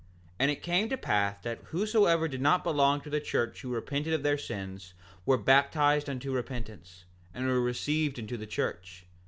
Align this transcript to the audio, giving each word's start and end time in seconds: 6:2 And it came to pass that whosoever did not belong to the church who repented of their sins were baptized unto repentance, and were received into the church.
6:2 0.01 0.07
And 0.39 0.49
it 0.49 0.63
came 0.63 0.89
to 0.89 0.97
pass 0.97 1.37
that 1.43 1.59
whosoever 1.65 2.27
did 2.27 2.41
not 2.41 2.63
belong 2.63 3.01
to 3.01 3.09
the 3.11 3.19
church 3.21 3.61
who 3.61 3.69
repented 3.71 4.13
of 4.13 4.23
their 4.23 4.35
sins 4.35 4.95
were 5.27 5.37
baptized 5.37 6.09
unto 6.09 6.31
repentance, 6.33 7.05
and 7.35 7.45
were 7.45 7.61
received 7.61 8.17
into 8.17 8.35
the 8.35 8.47
church. 8.47 9.05